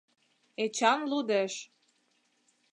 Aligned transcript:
Эчан 0.63 0.99
лудеш. 1.11 1.53